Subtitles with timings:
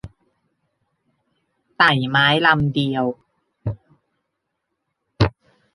[1.77, 3.05] ไต่ไม้ลำเดียว